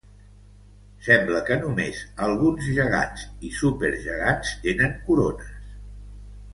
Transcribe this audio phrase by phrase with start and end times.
[1.07, 1.99] Sembla que només
[2.29, 5.57] alguns gegants i supergegants tenen corones.